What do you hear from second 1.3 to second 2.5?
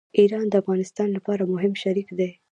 مهم شریک دی.